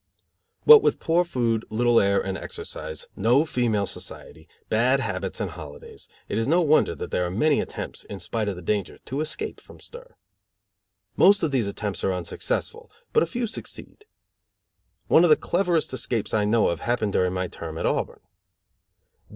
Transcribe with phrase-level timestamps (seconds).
[0.63, 6.09] What with poor food, little air and exercise, no female society, bad habits and holidays,
[6.27, 9.21] it is no wonder that there are many attempts, in spite of the danger, to
[9.21, 10.15] escape from stir.
[11.15, 14.05] Most of these attempts are unsuccessful, but a few succeed.
[15.07, 18.21] One of the cleverest escapes I know of happened during my term at Auburn.